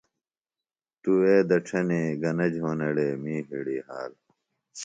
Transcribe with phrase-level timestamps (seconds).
[1.01, 4.11] تُوے دڇھنے گنہ جھونڑے می ہڑی حال۔